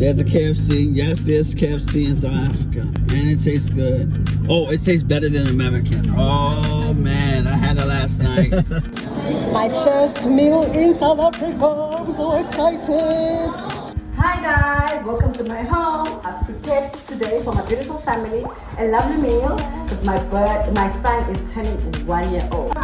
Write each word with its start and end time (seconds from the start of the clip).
There's 0.00 0.18
a 0.18 0.24
KFC. 0.24 0.96
Yes, 0.96 1.20
there's 1.20 1.54
KFC 1.54 2.06
in 2.06 2.16
South 2.16 2.32
Africa. 2.32 2.80
And 3.14 3.28
it 3.28 3.44
tastes 3.44 3.68
good. 3.68 4.10
Oh, 4.48 4.70
it 4.70 4.82
tastes 4.82 5.02
better 5.02 5.28
than 5.28 5.46
American. 5.46 6.14
Oh 6.16 6.94
man, 6.94 7.46
I 7.46 7.50
had 7.50 7.76
it 7.76 7.84
last 7.84 8.18
night. 8.18 8.50
My 9.52 9.68
first 9.68 10.24
meal 10.24 10.62
in 10.72 10.94
South 10.94 11.20
Africa. 11.20 11.66
I'm 11.66 12.10
so 12.12 12.32
excited. 12.32 13.50
Hi 14.16 14.40
guys, 14.40 15.04
welcome 15.04 15.34
to 15.34 15.44
my 15.44 15.60
home. 15.62 16.20
I've 16.24 16.46
prepared 16.46 16.94
today 16.94 17.42
for 17.42 17.52
my 17.52 17.66
beautiful 17.66 17.98
family 17.98 18.42
a 18.78 18.88
lovely 18.88 19.20
meal 19.20 19.56
because 19.84 20.02
my 20.02 20.18
bird, 20.30 20.72
my 20.72 20.88
son 21.02 21.28
is 21.34 21.52
turning 21.52 21.76
one 22.06 22.32
year 22.32 22.48
old. 22.50 22.74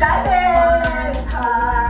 Diamond! 0.00 1.26
Hi! 1.28 1.89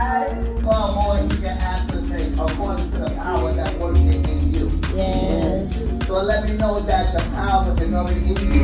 according 2.45 2.91
to 2.91 2.97
the 2.97 3.09
power 3.11 3.53
that 3.53 3.77
works 3.77 3.99
in 3.99 4.53
you. 4.53 4.71
Yes. 4.95 6.05
So 6.07 6.21
let 6.23 6.49
me 6.49 6.55
know 6.57 6.79
that 6.81 7.13
the 7.13 7.23
power 7.31 7.73
is 7.79 7.93
already 7.93 8.31
in 8.31 8.37
you. 8.53 8.63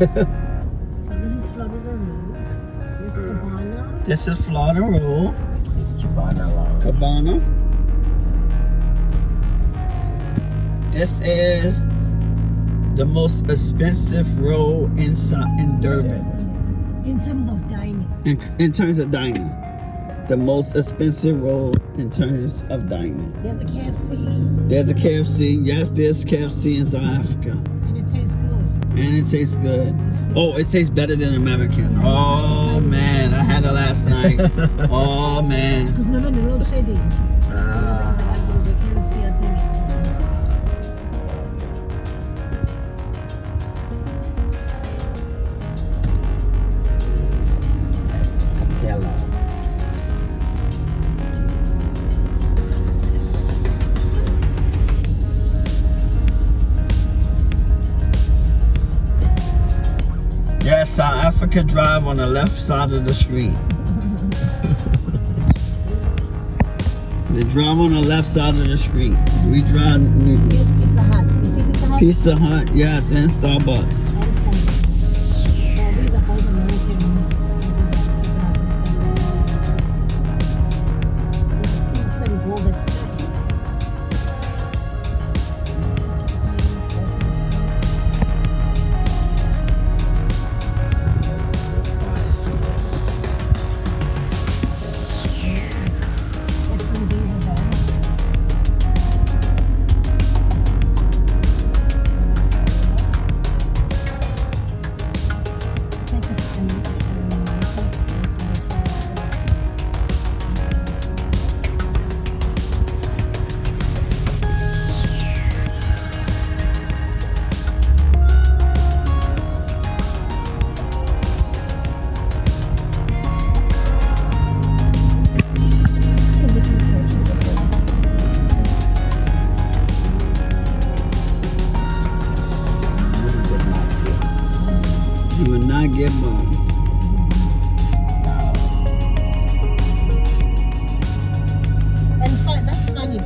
This 0.00 1.36
is 1.36 1.48
Florida 1.54 1.90
Road. 2.00 2.34
This 3.02 3.14
is 3.16 3.26
Cabana. 3.38 4.04
This 4.06 4.26
is 4.28 4.38
Florida 4.46 4.82
Road, 4.82 5.34
Cabana 6.00 6.44
Cabana. 6.80 7.34
This 10.90 11.20
is 11.20 11.84
the 13.00 13.06
most 13.06 13.48
expensive 13.48 14.28
road 14.38 14.90
in 14.98 15.16
in 15.58 15.80
Durban. 15.80 17.02
In 17.06 17.18
terms 17.18 17.48
of 17.48 17.70
dining. 17.70 18.06
In, 18.26 18.38
in 18.58 18.72
terms 18.72 18.98
of 18.98 19.10
dining, 19.10 19.48
the 20.28 20.36
most 20.36 20.76
expensive 20.76 21.40
road 21.40 21.80
in 21.98 22.10
terms 22.10 22.62
of 22.68 22.90
dining. 22.90 23.32
There's 23.42 23.62
a 23.62 23.64
KFC 23.64 24.68
There's 24.68 24.90
a 24.90 24.94
KFC. 24.94 25.66
Yes, 25.66 25.88
there's 25.88 26.26
KFC 26.26 26.76
in 26.76 26.84
South 26.84 27.04
Africa. 27.04 27.52
and 27.52 27.96
it 27.96 28.12
tastes 28.12 28.34
good. 28.34 28.98
And 28.98 29.16
it 29.16 29.30
tastes 29.30 29.56
good. 29.56 29.96
Oh, 30.36 30.58
it 30.58 30.68
tastes 30.70 30.90
better 30.90 31.16
than 31.16 31.34
American. 31.34 31.88
Oh 32.04 32.80
man, 32.80 33.32
I 33.32 33.42
had 33.42 33.64
it 33.64 33.72
last 33.72 34.04
night. 34.04 34.38
Oh 34.90 35.40
man. 35.40 35.86
Because 35.86 36.04
remember 36.04 36.30
the 36.32 36.46
road. 36.46 36.60
Ah, 37.52 38.29
South 61.52 61.66
Drive 61.66 62.06
on 62.06 62.16
the 62.16 62.26
left 62.26 62.56
side 62.60 62.92
of 62.92 63.04
the 63.04 63.12
street. 63.12 63.54
they 67.30 67.42
drive 67.50 67.80
on 67.80 67.92
the 67.92 68.00
left 68.00 68.28
side 68.28 68.54
of 68.54 68.68
the 68.68 68.78
street. 68.78 69.18
We 69.46 69.62
drive 69.62 70.00
Here's 70.22 70.72
Pizza 70.72 71.02
Hut. 71.02 71.26
Pizza 71.26 71.86
Hut? 71.88 71.98
Pizza 71.98 72.36
Hut, 72.36 72.72
yes. 72.72 73.10
And 73.10 73.28
Starbucks. 73.28 74.09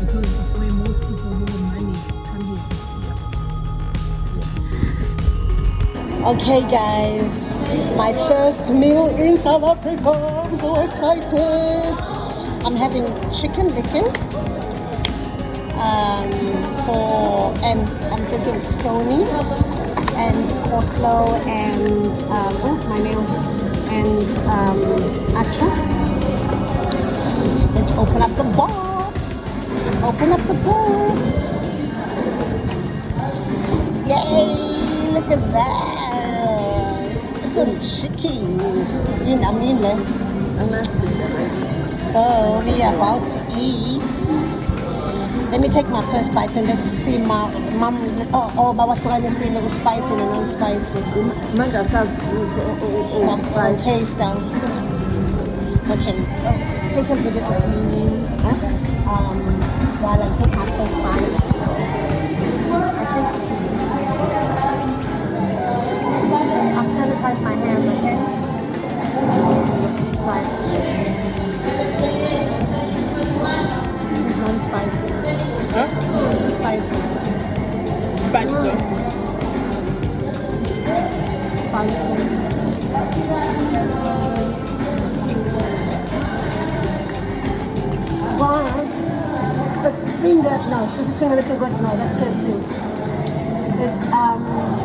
Because 0.00 0.26
where 0.58 0.70
most 0.72 1.00
people 1.02 1.30
who 1.30 1.44
have 1.44 1.62
money 1.70 1.94
come 2.26 2.44
here. 2.50 2.58
Okay, 6.26 6.60
guys, 6.62 7.30
my 7.96 8.12
first 8.12 8.68
meal 8.72 9.06
in 9.06 9.38
South 9.38 9.62
Africa. 9.62 10.10
I'm 10.10 10.56
so 10.56 10.80
excited. 10.82 11.94
I'm 12.66 12.74
having 12.74 13.06
chicken 13.30 13.68
licken. 13.68 14.04
Um, 15.78 16.30
for 16.86 17.54
and 17.62 17.88
I'm 18.12 18.24
drinking 18.26 18.60
Stoney 18.60 19.24
and 20.16 20.50
coleslaw 20.66 21.38
and 21.46 22.06
um, 22.32 22.56
oh 22.62 22.76
my 22.88 22.98
nails 22.98 23.30
and 23.92 24.28
um, 24.48 24.80
acha. 25.34 25.68
Let's 27.74 27.92
open 27.92 28.22
up 28.22 28.36
the 28.36 28.44
box. 28.56 28.93
Open 30.04 30.32
up 30.32 30.40
the 30.42 30.52
box. 30.52 31.20
Yay! 34.04 35.08
Look 35.12 35.30
at 35.30 35.40
that. 35.52 37.08
Some 37.46 37.80
chicken. 37.80 38.60
You 39.26 39.36
know, 39.36 39.48
I 39.48 39.52
mean, 39.58 39.80
so 42.12 42.60
we 42.66 42.82
are 42.82 42.94
about 42.94 43.24
to 43.24 43.38
eat. 43.56 44.02
Let 45.50 45.62
me 45.62 45.68
take 45.70 45.88
my 45.88 46.04
first 46.12 46.34
bite 46.34 46.54
and 46.54 46.66
let's 46.66 46.82
see 46.82 47.16
my 47.16 47.48
mom. 47.70 47.96
Oh, 48.34 48.52
oh, 48.58 48.74
but 48.74 48.86
what's 48.86 49.00
going 49.00 49.22
to 49.22 49.30
say 49.30 49.48
little 49.48 49.70
spicy 49.70 50.12
and 50.12 50.30
non-spicy. 50.30 50.98
I'll, 53.56 53.76
taste 53.78 54.18
them. 54.18 54.36
Okay, 55.90 56.16
oh, 56.44 56.58
take 56.92 57.08
a 57.08 57.16
video 57.16 57.42
of 57.42 57.68
me 57.70 58.24
um, 59.06 59.53
while 60.04 60.22
I 60.22 60.36
take 60.36 60.54
my 60.54 60.66
first 60.76 60.94
bite. 60.96 61.03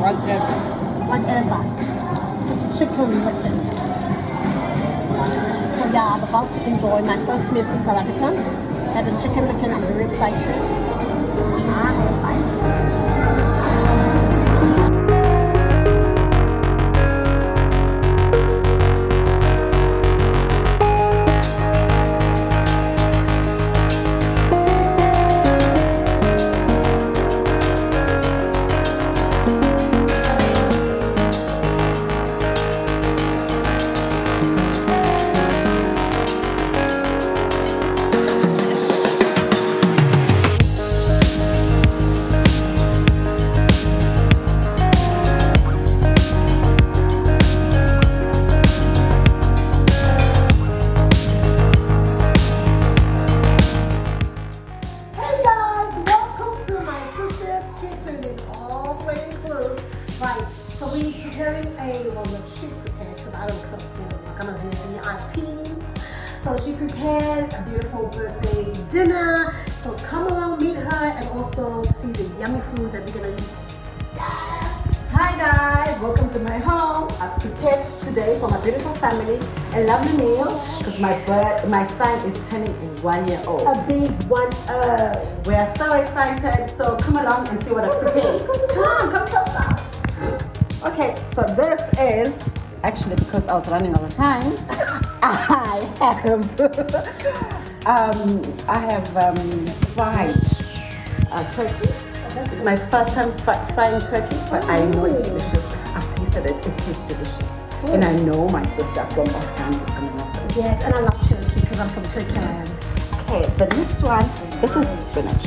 Whatever. 0.09 0.55
whatever. 1.05 1.61
It's 2.49 2.79
chicken 2.79 3.25
licken. 3.25 3.59
So 5.77 5.85
yeah, 5.93 6.17
I'm 6.17 6.23
about 6.23 6.51
to 6.51 6.63
enjoy 6.63 7.01
my 7.03 7.23
first 7.27 7.51
meal 7.51 7.69
in 7.69 7.83
South 7.83 7.97
Africa. 7.97 8.41
Had 8.93 9.07
a 9.07 9.21
chicken 9.21 9.45
licken, 9.45 9.69
I'm 9.69 9.81
very 9.81 10.05
excited. 10.05 10.55
Ah, 11.69 13.08
today 60.19 62.09
was 62.09 62.27
what 62.33 62.47
she 62.47 62.67
prepared 62.83 63.15
because 63.15 63.33
I 63.35 63.47
don't 63.47 63.63
cook, 63.71 63.81
you 63.95 64.03
know, 64.03 64.19
like 64.25 64.43
I'm 64.43 64.49
a 64.49 64.57
VIP. 64.59 65.37
So 66.43 66.57
she 66.59 66.75
prepared 66.75 67.53
a 67.53 67.61
beautiful 67.69 68.07
birthday 68.07 68.73
dinner. 68.91 69.55
So 69.81 69.93
come 69.95 70.27
along, 70.27 70.61
meet 70.61 70.75
her, 70.75 71.05
and 71.17 71.25
also 71.29 71.83
see 71.83 72.11
the 72.11 72.23
yummy 72.37 72.59
food 72.59 72.91
that 72.91 73.09
we're 73.09 73.21
gonna 73.21 73.33
eat. 73.33 73.49
Yes! 74.15 74.59
Hi 75.11 75.37
guys, 75.37 75.99
welcome 76.01 76.27
to 76.29 76.39
my 76.39 76.57
home. 76.57 77.07
I've 77.21 77.39
prepared 77.39 77.87
today 78.01 78.37
for 78.39 78.49
my 78.49 78.59
beautiful 78.61 78.93
family 78.95 79.39
a 79.73 79.83
lovely 79.85 80.17
meal 80.17 80.61
because 80.79 80.99
my 80.99 81.13
birth, 81.25 81.67
my 81.69 81.85
son 81.85 82.29
is 82.29 82.49
turning 82.49 82.73
one 83.03 83.27
year 83.27 83.41
old. 83.47 83.61
A 83.61 83.85
big 83.87 84.11
one. 84.23 84.51
Uh, 84.67 85.25
We 85.45 85.55
are 85.55 85.75
so 85.77 85.93
excited, 85.93 86.69
so 86.75 86.95
come 86.97 87.17
along 87.17 87.47
and 87.47 87.63
see 87.63 87.71
what 87.71 87.85
I've 87.85 87.99
prepared. 88.01 88.41
Come, 88.69 89.11
come 89.11 89.27
closer. 89.27 89.48
Okay, 90.83 91.13
so 91.33 91.41
this 91.43 91.81
is 91.99 92.55
actually 92.83 93.15
because 93.15 93.45
I 93.47 93.53
was 93.53 93.67
running 93.69 93.91
out 93.93 94.03
of 94.03 94.13
time. 94.13 94.53
I 95.21 95.83
have 96.23 96.59
um, 97.85 98.41
I 98.67 98.79
have 98.79 99.17
um, 99.17 99.67
fried 99.93 100.33
uh, 101.31 101.43
turkey. 101.51 101.89
It's 102.51 102.63
my 102.63 102.77
first 102.77 103.13
time 103.13 103.35
fri- 103.39 103.73
frying 103.75 103.99
turkey, 104.01 104.37
but 104.49 104.63
I 104.65 104.85
know 104.85 105.05
it's 105.05 105.21
delicious. 105.27 105.73
I've 105.95 106.15
tasted 106.15 106.45
it; 106.45 106.51
it 106.65 106.77
tastes 106.77 107.03
delicious, 107.07 107.89
and 107.89 108.05
I 108.05 108.15
know 108.23 108.47
my 108.47 108.65
sister 108.67 109.05
from 109.07 109.27
Oscan 109.27 109.73
is 109.73 109.93
gonna 109.93 110.15
love 110.15 110.47
this. 110.47 110.57
yes, 110.57 110.83
and 110.85 110.93
I 110.95 110.99
love 111.01 111.27
Turkey 111.27 111.59
because 111.59 111.79
I'm 111.79 111.89
from 111.89 112.03
Turkey 112.03 112.33
land. 112.39 112.69
Okay, 113.27 113.49
the 113.57 113.65
next 113.75 114.01
one. 114.01 114.25
This 114.61 114.75
is 114.77 114.87
spinach, 114.87 115.45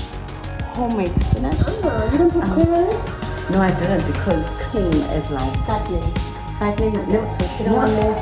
homemade 0.76 1.16
spinach. 1.24 1.56
Oh, 1.66 2.08
you 2.12 2.18
don't 2.18 2.30
put 2.30 2.44
Um? 2.44 3.11
No, 3.52 3.60
I 3.60 3.70
didn't 3.78 4.06
because 4.06 4.44
cream 4.70 4.92
is 4.92 5.30
like 5.30 5.66
Fattening. 5.66 6.10
fattening. 6.58 6.94
No, 7.08 7.20
You 7.58 7.64
don't 7.66 7.76
want 7.76 7.92
more 7.92 8.14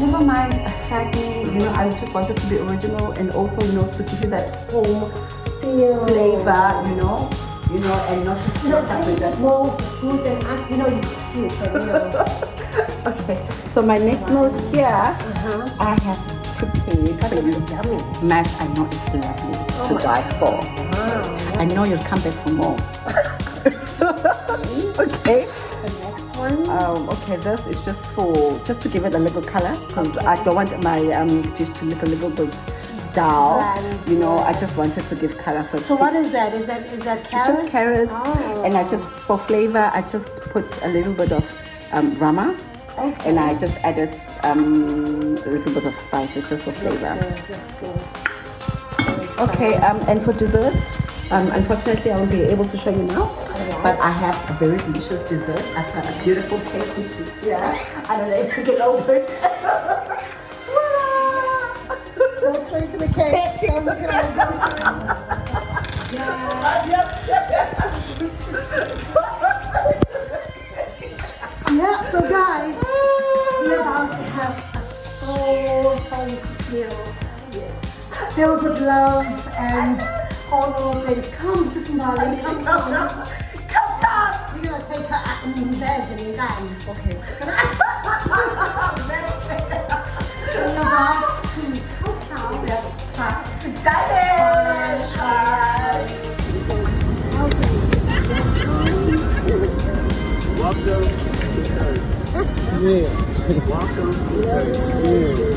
never 0.00 0.24
mind 0.24 0.54
fattening. 0.88 1.52
You 1.52 1.58
know, 1.60 1.72
I 1.72 1.90
just 1.90 2.14
wanted 2.14 2.36
to 2.36 2.46
be 2.48 2.58
original 2.58 3.10
and 3.12 3.30
also, 3.32 3.60
you 3.66 3.72
know, 3.72 3.86
to 3.96 4.02
give 4.04 4.22
you 4.22 4.30
that 4.30 4.70
home 4.70 5.10
Feel. 5.60 6.06
flavor. 6.06 6.84
You 6.88 6.96
know, 6.96 7.28
you 7.72 7.78
know, 7.80 7.94
and 8.08 8.24
not 8.24 8.38
just 8.38 8.64
You 8.64 8.70
know, 8.70 8.80
mix 8.82 8.90
up 8.90 9.02
I 9.02 9.06
with 9.06 9.16
eat 9.16 9.20
that. 9.20 9.38
more 9.40 9.76
food 10.00 10.24
than 10.24 10.46
us. 10.46 10.70
You 10.70 10.76
know, 10.76 10.86
you 10.86 10.98
eat 10.98 11.52
it, 11.52 11.72
you 11.72 11.86
know. 11.86 12.44
Okay, 13.06 13.48
so 13.72 13.80
my 13.82 13.96
next 13.98 14.28
meal 14.28 14.50
here, 14.70 14.86
Uh-huh. 14.86 15.68
I 15.80 15.98
have 16.02 16.18
prepared 16.58 17.18
That 17.18 17.30
for 17.30 17.36
you. 17.36 17.66
yummy. 17.66 18.26
Matt, 18.28 18.46
I 18.60 18.66
know 18.74 18.84
it's 18.86 19.14
lovely 19.14 19.58
Oh 19.80 19.88
to 19.88 19.94
die 20.02 20.22
for. 20.38 20.54
Wow. 20.92 21.60
I 21.60 21.64
know 21.64 21.84
you'll 21.84 21.98
come 22.10 22.20
back 22.20 22.34
for 22.44 22.52
more. 22.52 22.76
okay. 24.98 25.44
The 25.44 26.00
next 26.02 26.36
one. 26.36 26.68
Um, 26.68 27.08
okay, 27.10 27.36
this 27.36 27.66
is 27.66 27.84
just 27.84 28.06
for 28.14 28.58
just 28.64 28.80
to 28.82 28.88
give 28.88 29.04
it 29.04 29.14
a 29.14 29.18
little 29.18 29.42
color 29.42 29.74
because 29.86 30.16
I 30.18 30.42
don't 30.44 30.54
want 30.56 30.82
my 30.82 30.98
um, 31.12 31.42
dish 31.54 31.70
to 31.70 31.84
look 31.86 32.02
a 32.02 32.06
little 32.06 32.30
bit 32.30 32.54
dull. 33.12 33.58
Bland, 33.58 34.06
You 34.08 34.18
know, 34.18 34.38
I 34.38 34.52
just 34.52 34.76
wanted 34.76 35.06
to 35.06 35.14
give 35.16 35.36
color. 35.38 35.62
So, 35.62 35.78
So 35.80 35.96
what 35.96 36.14
is 36.14 36.30
that? 36.32 36.52
Is 36.54 36.66
that 36.66 36.82
is 36.86 37.00
that 37.00 37.24
carrots? 37.24 37.60
just 37.60 37.72
carrots, 37.72 38.12
Oh. 38.14 38.62
and 38.64 38.76
I 38.76 38.86
just 38.86 39.04
for 39.04 39.38
flavor 39.38 39.90
I 39.94 40.02
just 40.02 40.34
put 40.52 40.82
a 40.84 40.88
little 40.88 41.14
bit 41.14 41.32
of 41.32 41.44
um, 41.92 42.14
rama, 42.18 42.56
Okay. 42.98 43.30
and 43.30 43.38
I 43.40 43.54
just 43.56 43.76
added 43.84 44.10
um, 44.42 45.36
a 45.46 45.50
little 45.50 45.72
bit 45.72 45.86
of 45.86 45.94
spices 45.94 46.48
just 46.48 46.64
for 46.64 46.70
Looks 46.84 47.00
flavor. 47.00 47.14
good. 47.46 47.56
Looks 47.56 47.74
good. 47.74 49.38
Okay, 49.38 49.74
um, 49.76 50.00
and 50.08 50.20
for 50.22 50.32
dessert, 50.32 50.74
um, 51.30 51.50
unfortunately, 51.52 52.10
I 52.10 52.16
won't 52.16 52.30
be 52.30 52.42
able 52.42 52.64
to 52.64 52.76
show 52.76 52.90
you 52.90 53.02
now, 53.02 53.26
but 53.82 53.98
I 54.00 54.10
have 54.10 54.34
a 54.50 54.54
very 54.54 54.78
delicious 54.78 55.28
dessert. 55.28 55.62
I've 55.76 55.92
got 55.94 56.06
a 56.08 56.24
beautiful 56.24 56.58
cake 56.60 56.96
with 56.96 57.18
you. 57.18 57.26
Yeah, 57.50 58.04
I 58.08 58.16
don't 58.16 58.30
know 58.30 58.40
if 58.40 58.56
you 58.56 58.64
can 58.64 58.80
open. 58.80 59.26
Go 62.40 62.58
straight 62.60 62.88
to 62.90 62.98
the 62.98 63.08
cake. 63.08 63.60
Don't 63.68 63.84
look 63.84 63.98
at 63.98 64.08
Yeah, 71.70 72.10
so 72.10 72.20
guys, 72.28 72.74
we're 73.60 73.80
about 73.80 74.10
to 74.10 74.22
have 74.30 74.74
a 74.74 74.80
soul 74.80 75.96
home 75.96 76.28
cooked 76.30 76.72
meal. 76.72 77.14
Filled 78.34 78.62
with 78.62 78.80
love 78.80 79.17
Come, 81.98 82.16
Sister 82.16 82.22
Marley, 82.22 82.40
come, 82.42 82.64
come. 82.64 82.92
Come, 83.68 84.00
come. 84.00 84.34
We're 84.54 84.70
gonna 84.70 84.84
take 84.84 85.06
her 85.06 85.14
out 85.16 85.44
and 85.46 85.80
dance 85.80 86.20
and 86.20 86.36
dance. 86.36 86.88
Okay. 86.88 87.14
We're 90.54 90.72
about 90.74 91.18
to 91.54 91.64
chow 92.28 92.54
chow. 92.76 93.42
To 93.60 93.68
Welcome 100.60 101.02
to 101.02 101.60
Turkey. 101.64 102.02
Yes. 102.80 103.34
Welcome 103.68 104.12
to 104.12 104.42
Turkey. 104.42 104.78
yes. 105.02 105.50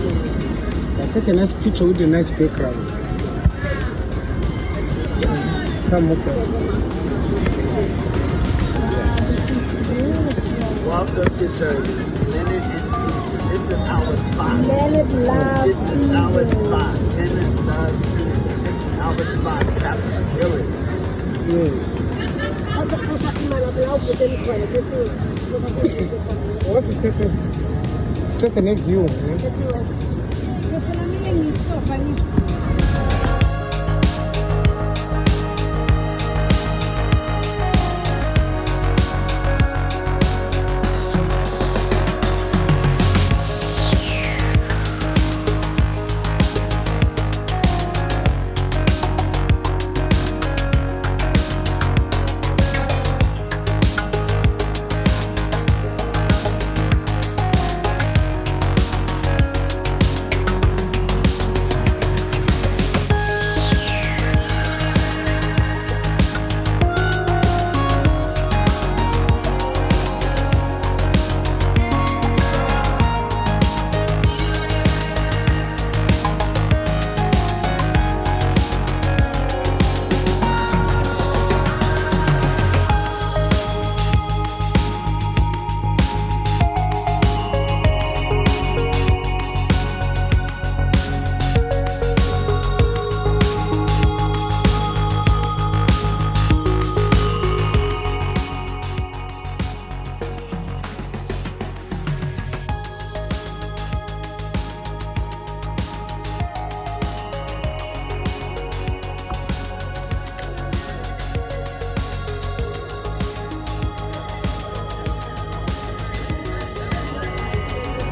I 0.98 1.00
take 1.20 1.28
a 1.28 1.34
nice 1.34 1.54
picture 1.64 1.86
with 1.86 2.02
a 2.02 2.08
nice 2.08 2.32
background. 2.32 3.01
Come 5.92 6.08
okay. 6.10 6.40
Welcome 10.88 11.28
to 11.38 11.48
Turkey. 11.58 11.92
Leonard 12.32 12.64
is 12.64 12.82
This 13.50 13.64
is 13.68 13.90
our 13.90 14.16
spot. 14.16 14.56
Leonard 14.68 15.12
loves 15.12 15.68
This 15.68 15.92
is 15.92 16.10
our 16.12 16.44
spot. 16.48 16.96
Leonard 16.96 17.60
loves. 17.66 18.00
This 18.08 18.72
is 18.72 19.00
our 19.00 19.20
spot. 19.20 19.66
Chapter 19.82 20.22
Village. 20.32 20.72
Yes. 21.52 22.08
What's 26.72 26.88
the 26.88 26.94
special? 26.94 27.30
Just 28.40 28.56
a 28.56 28.62
next 28.62 28.84
view. 28.84 29.10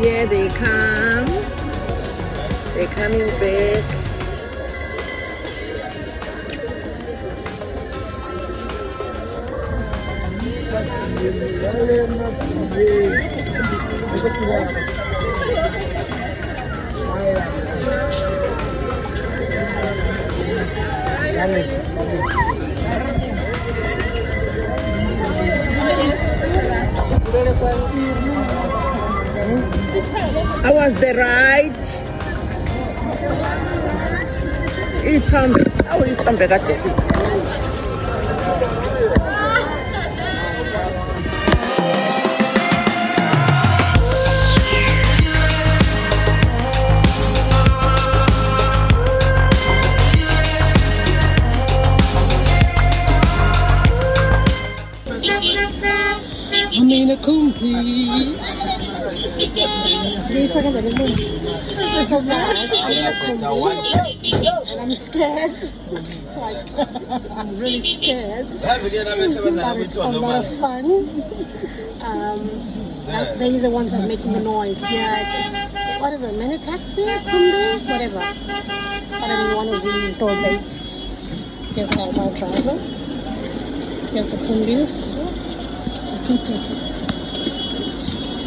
Here 0.10 0.26
they 0.26 0.48
come. 0.48 1.28
They're 2.74 2.88
coming 2.96 3.28
back. 3.40 4.00
Was 30.90 30.98
the 31.02 31.14
ride? 31.14 31.86
Ithombe, 35.14 35.62
awu 35.92 36.04
ithombe 36.12 36.46
kade 36.52 36.76
si. 36.82 36.90
I 59.52 59.89
mean 60.10 60.20
a 60.20 60.24
kumpi. 60.24 60.34
These 60.34 60.56
are 60.56 60.62
the 60.62 60.82
moon. 60.98 61.16
It's 62.00 62.12
so. 64.30 64.64
And 64.72 64.82
I'm 64.82 64.92
scared. 64.92 65.58
Like, 66.36 67.32
I'm 67.32 67.58
really 67.58 67.84
scared. 67.84 68.48
But 68.62 68.84
it's 68.84 69.96
a 69.96 70.02
lot 70.08 70.46
of 70.46 70.60
fun. 70.60 70.86
Um, 72.02 72.50
they're 73.38 73.60
the 73.60 73.70
ones 73.70 73.92
that 73.92 74.04
are 74.04 74.08
making 74.08 74.34
the 74.34 74.40
noise. 74.40 74.80
Yeah. 74.82 76.00
What 76.00 76.14
is 76.14 76.24
it? 76.24 76.36
Mini 76.38 76.58
taxi? 76.58 77.04
Kumbi? 77.04 77.82
Whatever. 77.88 78.24
But 79.10 79.30
I'm 79.30 79.56
one 79.56 79.68
of 79.70 79.84
these 79.84 80.22
little 80.22 80.42
babes. 80.42 80.96
Here's 81.76 81.92
our 81.92 82.08
our 82.20 82.32
driver. 82.36 82.78
Here's 84.12 84.28
the 84.28 84.38
kumbis. 84.38 85.08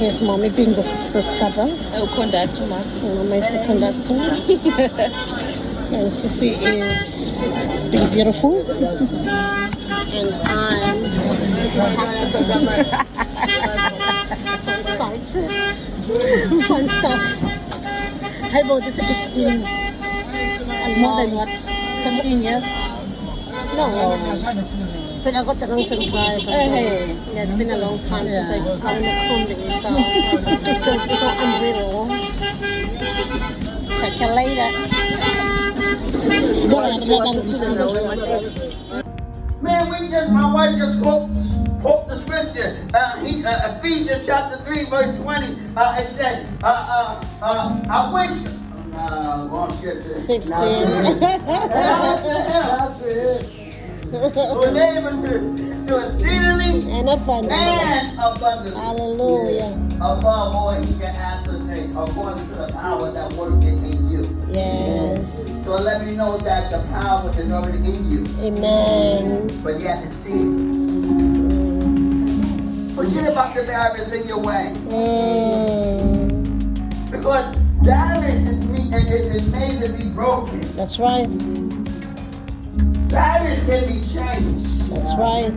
Here's 0.03 0.21
mommy 0.21 0.51
being 0.51 0.71
the, 0.71 0.83
the 1.13 1.23
stubborn. 1.23 1.71
Oh, 1.95 2.11
ukhondathu 2.11 2.67
ma 2.67 2.79
And 3.07 3.15
mama 3.19 3.37
is 3.39 3.47
the 3.55 3.63
conductor. 3.63 4.19
and 5.95 6.11
Sissy 6.11 6.59
is 6.59 7.31
being 7.87 8.11
beautiful. 8.11 8.67
and 10.19 10.35
I'm 10.43 11.07
so 14.67 14.75
excited. 14.83 15.55
Fun 16.67 16.85
stuff. 16.99 17.23
How 18.51 18.61
about 18.61 18.83
this? 18.83 18.99
It's 18.99 19.31
been 19.39 19.63
more 21.01 21.15
than 21.15 21.31
what? 21.31 21.49
15 22.03 22.43
years 22.43 22.67
No. 23.77 23.87
But 24.35 25.02
I 25.25 25.45
got 25.45 25.61
the 25.61 25.69
wrong 25.69 25.85
subscribe. 25.85 26.41
Hey. 26.41 27.15
Yeah, 27.33 27.45
it's 27.45 27.55
been 27.55 27.71
a 27.71 27.79
long 27.79 28.03
time 28.03 28.29
since 28.29 28.51
I've 28.51 28.65
gone 28.83 29.05
a 29.05 29.07
combi, 29.31 29.55
so 29.81 29.95
it's 30.99 31.19
so 31.21 31.29
unreal. 31.39 32.11
Catch 34.03 34.19
you 34.21 34.31
later. 34.35 34.69
Man, 39.63 39.83
we 39.91 40.09
just, 40.11 40.33
my 40.33 40.53
wife 40.53 40.77
just 40.77 41.01
quote, 41.01 41.31
quote 41.81 42.09
the 42.09 42.17
scripture. 42.17 42.77
Uh, 42.93 43.25
he, 43.25 43.45
uh, 43.45 43.77
Ephesians 43.79 44.27
chapter 44.27 44.59
3, 44.65 44.87
verse 44.87 45.17
20. 45.21 45.57
Uh, 45.77 45.99
it 46.01 46.09
said, 46.17 46.49
uh, 46.65 46.67
uh, 46.67 47.45
uh, 47.45 47.81
I 47.89 48.11
wish. 48.13 48.37
Uh, 48.93 49.49
wrong 49.51 49.73
scripture. 49.77 50.15
16. 50.17 50.55
Was 54.13 54.77
able 54.77 55.23
to 55.23 55.39
do 55.87 55.97
exceedingly 55.99 56.93
and 56.93 57.09
abundant. 57.09 57.53
and 57.53 58.19
abundantly 58.19 58.79
Hallelujah. 58.81 59.89
above 59.97 60.55
all 60.55 60.73
he 60.75 60.93
can 60.99 61.17
ask 61.17 61.49
or 61.49 61.59
think, 61.67 61.91
according 61.97 62.47
to 62.49 62.55
the 62.55 62.67
power 62.73 63.11
that 63.11 63.33
worketh 63.33 63.65
in 63.65 64.11
you. 64.11 64.23
Yes. 64.51 65.65
So 65.65 65.77
let 65.77 66.07
me 66.07 66.15
know 66.15 66.37
that 66.39 66.71
the 66.71 66.81
power 66.91 67.31
is 67.31 67.51
already 67.51 67.79
in 67.79 68.11
you, 68.11 68.27
Amen. 68.41 69.47
but 69.63 69.81
you 69.81 69.89
have 69.89 70.03
to 70.05 70.11
see. 70.25 70.73
Forget 72.95 73.33
about 73.33 73.55
the 73.55 73.63
barriers 73.65 74.13
in 74.13 74.29
your 74.29 74.39
way. 74.39 74.75
Mm, 74.89 76.43
Because 77.11 77.57
me- 77.57 78.91
is, 78.95 79.11
is 79.11 79.27
is 79.43 79.53
made 79.53 79.81
to 79.83 79.93
be 79.93 80.05
broken. 80.11 80.61
that's 80.77 80.99
right. 80.99 81.27
Barriers 83.13 83.61
can 83.65 83.87
be 83.87 84.01
changed. 84.01 84.91
That's 84.91 85.15
right. 85.17 85.53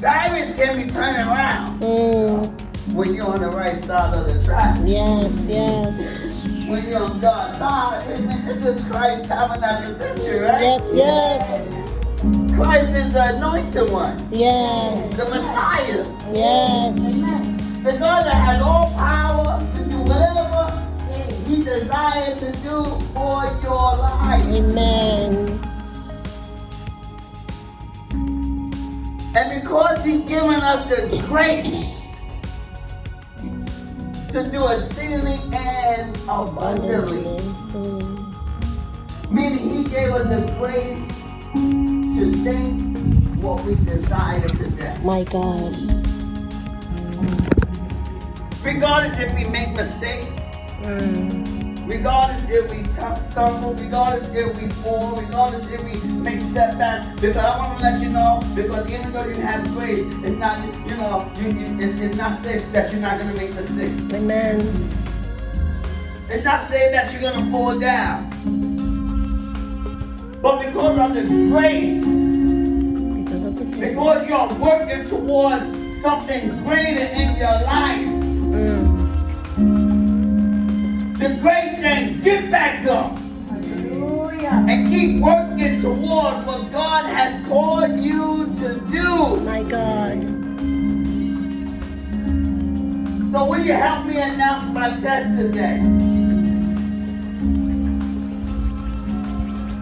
Barriers 0.00 0.54
can 0.56 0.76
be 0.76 0.90
turned 0.92 1.16
around 1.16 1.80
Mm, 1.80 2.94
when 2.94 3.14
you're 3.14 3.26
on 3.26 3.40
the 3.40 3.48
right 3.48 3.82
side 3.84 4.14
of 4.14 4.32
the 4.32 4.44
track. 4.44 4.78
yes, 4.84 5.48
yes. 5.48 6.34
When 6.68 6.86
you're 6.88 7.00
on 7.00 7.20
God's 7.20 7.58
side. 7.58 8.02
Amen. 8.18 8.46
This 8.46 8.64
is 8.66 8.84
Christ 8.88 9.28
tabernacle 9.28 9.94
century, 9.98 10.40
right? 10.40 10.60
Yes, 10.60 10.92
yes. 10.94 11.64
Christ 12.54 12.90
is 12.90 13.12
the 13.12 13.36
anointed 13.36 13.90
one, 13.90 14.18
Yes. 14.32 15.16
the 15.16 15.24
Messiah. 15.30 16.04
Yes. 16.34 16.96
The 17.84 17.92
God 17.98 18.26
that 18.26 18.34
has 18.34 18.60
all 18.60 18.90
power 18.98 19.60
to 19.76 19.84
do 19.84 19.98
whatever 19.98 20.88
He 21.46 21.62
desires 21.62 22.38
to 22.40 22.50
do 22.68 22.84
for 23.14 23.44
your 23.62 23.96
life. 23.96 24.44
Amen. 24.46 25.60
And 29.34 29.62
because 29.62 30.04
He's 30.04 30.22
given 30.22 30.60
us 30.62 30.88
the 30.88 31.18
grace 31.26 31.94
to 34.32 34.50
do 34.50 34.66
exceedingly 34.68 35.38
and 35.54 36.16
abundantly, 36.28 37.24
Mm, 37.68 39.30
meaning 39.30 39.58
He 39.84 39.84
gave 39.90 40.10
us 40.12 40.24
the 40.28 40.40
grace 40.58 40.98
to 41.54 42.32
think 42.44 42.96
what 43.42 43.62
we 43.64 43.74
desire 43.84 44.46
today. 44.48 44.96
my 45.02 45.22
God. 45.24 45.76
Regardless 48.64 49.18
if 49.20 49.34
we 49.34 49.44
make 49.44 49.70
mistakes, 49.74 50.26
regardless 51.88 52.44
if 52.50 52.70
we 52.70 52.84
stumble, 53.30 53.74
regardless 53.74 54.28
if 54.28 54.60
we 54.60 54.68
fall, 54.82 55.16
regardless 55.16 55.66
if 55.68 55.82
we 55.82 56.12
make 56.12 56.40
setbacks, 56.52 57.06
because 57.20 57.36
I 57.36 57.58
want 57.58 57.78
to 57.78 57.84
let 57.84 58.00
you 58.00 58.10
know, 58.10 58.42
because 58.54 58.90
even 58.90 59.12
though 59.12 59.26
you 59.26 59.40
have 59.40 59.66
grace, 59.74 60.00
it's 60.00 60.38
not, 60.38 60.60
you 60.64 60.96
know, 60.96 61.32
you, 61.40 61.48
you, 61.48 61.78
it's, 61.80 62.00
it's 62.00 62.16
not 62.16 62.44
safe 62.44 62.64
that 62.72 62.92
you're 62.92 63.00
not 63.00 63.18
going 63.20 63.34
to 63.34 63.40
make 63.40 63.54
mistakes. 63.54 64.14
Amen. 64.14 64.60
It's 66.28 66.44
not 66.44 66.68
saying 66.70 66.92
that 66.92 67.10
you're 67.10 67.22
going 67.22 67.42
to 67.42 67.50
fall 67.50 67.78
down. 67.78 68.28
But 70.42 70.58
because 70.66 70.98
of 70.98 71.14
the 71.14 71.22
grace, 71.48 72.04
Because 73.24 73.44
of 73.44 73.58
the 73.58 73.64
because 73.64 74.28
you're 74.28 74.48
working 74.62 75.08
towards 75.08 75.64
something 76.02 76.64
greater 76.64 77.06
in 77.14 77.34
your 77.36 77.62
life, 77.62 78.06
mm. 78.06 78.87
The 81.18 81.28
grace 81.40 81.78
and 81.82 82.22
get 82.22 82.50
back 82.50 82.86
up. 82.86 83.18
And 84.50 84.90
keep 84.90 85.20
working 85.20 85.82
toward 85.82 86.46
what 86.46 86.72
God 86.72 87.04
has 87.06 87.46
called 87.48 87.98
you 87.98 88.46
to 88.60 88.80
do. 88.90 89.36
My 89.40 89.62
God. 89.62 90.22
So 93.32 93.44
will 93.44 93.64
you 93.64 93.74
help 93.74 94.06
me 94.06 94.16
announce 94.16 94.72
my 94.72 94.88
test 95.00 95.38
today? 95.38 95.78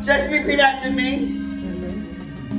Just 0.05 0.31
repeat 0.31 0.61
after 0.61 0.91
me. 0.91 1.43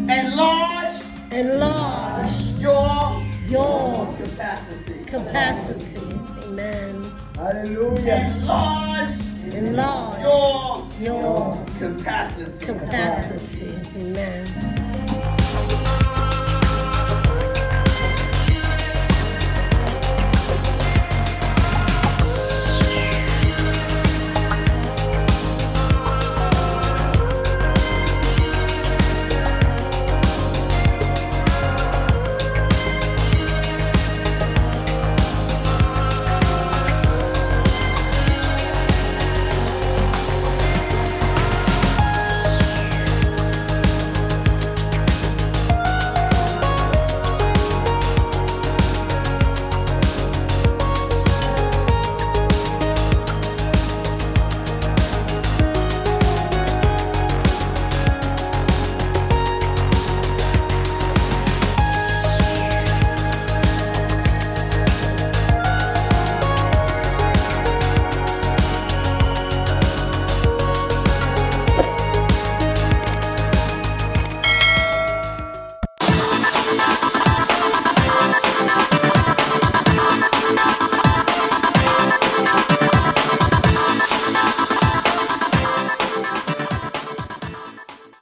Enlarge 0.10 1.02
Enlarge 1.32 2.52
your 2.60 3.24
your 3.48 4.16
capacity. 4.18 5.04
capacity. 5.06 6.20
Amen. 6.46 7.17
Hallelujah. 7.38 8.34
Enlarge 8.36 9.54
Enlarge 9.54 10.20
your 10.22 10.88
your 11.00 11.66
capacity. 11.78 12.66
capacity. 12.66 13.76
Amen. 13.96 14.77